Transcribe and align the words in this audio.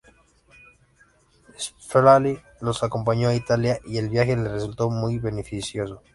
Schläfli 1.59 2.39
los 2.61 2.81
acompañó 2.81 3.29
a 3.29 3.35
Italia, 3.35 3.79
y 3.85 3.99
el 3.99 4.09
viaje 4.09 4.35
le 4.35 4.49
resultó 4.49 4.89
muy 4.89 5.19
beneficioso. 5.19 6.01